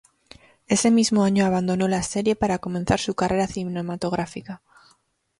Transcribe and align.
Ese 0.65 0.89
mismo 0.89 1.23
año 1.25 1.45
abandonó 1.45 1.87
la 1.87 2.01
serie 2.01 2.35
para 2.35 2.57
comenzar 2.57 2.99
su 2.99 3.13
carrera 3.13 3.45
cinematográfica. 3.45 4.63